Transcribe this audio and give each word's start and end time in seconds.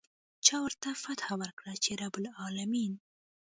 چا 0.45 0.57
ورته 0.65 0.89
فتحه 1.03 1.33
ورکړه 1.41 1.73
چې 1.83 1.91
رب 2.01 2.13
العلمين. 2.21 2.91